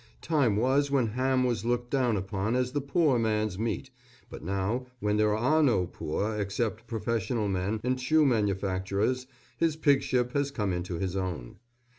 Time 0.23 0.57
was 0.57 0.89
when 0.89 1.09
ham 1.09 1.43
was 1.43 1.63
looked 1.63 1.91
down 1.91 2.17
upon 2.17 2.55
as 2.55 2.71
the 2.71 2.81
poor 2.81 3.19
man's 3.19 3.59
meat, 3.59 3.91
but 4.31 4.43
now, 4.43 4.87
when 4.99 5.17
there 5.17 5.37
are 5.37 5.61
no 5.61 5.85
poor 5.85 6.35
except 6.39 6.87
professional 6.87 7.47
men 7.47 7.79
and 7.83 8.01
shoe 8.01 8.25
manufacturers, 8.25 9.27
his 9.57 9.77
pigship 9.77 10.31
has 10.31 10.49
come 10.49 10.73
into 10.73 10.95
his 10.97 11.15
own. 11.15 11.57